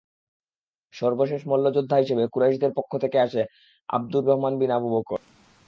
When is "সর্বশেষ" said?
0.93-1.41